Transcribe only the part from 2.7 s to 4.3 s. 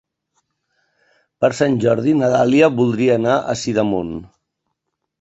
voldria anar a Sidamon.